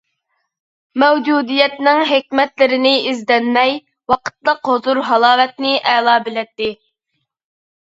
[1.01, 3.77] مەۋجۇدىيەتنىڭ ھېكمەتلىرىنى ئىزدەنمەي،
[4.15, 6.75] ۋاقىتلىق ھۇزۇر-ھالاۋەتنى ئەلا بىلەتتى.